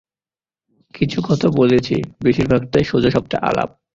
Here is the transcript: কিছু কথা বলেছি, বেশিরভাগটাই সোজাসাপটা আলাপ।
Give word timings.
কিছু 0.93 1.19
কথা 1.29 1.47
বলেছি, 1.49 1.95
বেশিরভাগটাই 2.23 2.83
সোজাসাপটা 2.83 3.37
আলাপ। 3.41 3.69